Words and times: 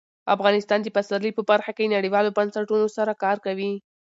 افغانستان 0.35 0.79
د 0.81 0.87
پسرلی 0.95 1.31
په 1.35 1.43
برخه 1.49 1.71
کې 1.77 1.93
نړیوالو 1.95 2.35
بنسټونو 2.37 2.87
سره 2.97 3.19
کار 3.23 3.37
کوي. 3.45 3.71